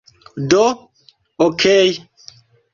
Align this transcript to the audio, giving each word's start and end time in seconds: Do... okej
Do... 0.49 0.65
okej 1.45 1.89